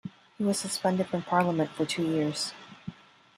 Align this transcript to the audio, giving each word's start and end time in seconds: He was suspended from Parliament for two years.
He 0.39 0.43
was 0.43 0.57
suspended 0.57 1.05
from 1.05 1.21
Parliament 1.21 1.69
for 1.73 1.85
two 1.85 2.01
years. 2.01 2.53